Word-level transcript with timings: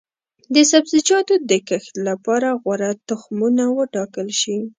د 0.53 0.55
سبزیجاتو 0.71 1.33
د 1.49 1.51
کښت 1.67 1.93
لپاره 2.07 2.49
غوره 2.61 2.91
تخمونه 3.09 3.63
وټاکل 3.77 4.27
شي. 4.41 4.57